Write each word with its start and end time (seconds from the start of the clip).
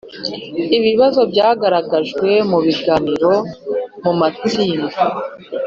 Ibibazo 0.77 1.21
byagaragajwe 1.31 2.29
mu 2.49 2.57
biganiro 2.65 3.31
mu 4.03 4.13
matsinda 4.19 4.87